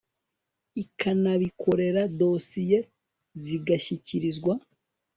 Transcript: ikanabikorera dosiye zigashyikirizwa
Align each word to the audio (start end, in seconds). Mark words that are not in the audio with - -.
ikanabikorera 0.83 2.01
dosiye 2.19 2.77
zigashyikirizwa 3.43 4.53